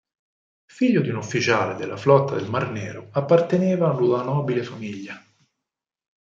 Figlio 0.65 1.01
di 1.01 1.09
un 1.09 1.17
ufficiale 1.17 1.75
della 1.75 1.95
Flotta 1.95 2.33
del 2.33 2.49
Mar 2.49 2.71
Nero 2.71 3.09
apparteneva 3.11 3.91
ad 3.91 4.01
una 4.01 4.23
nobile 4.23 4.63
famiglia. 4.63 5.23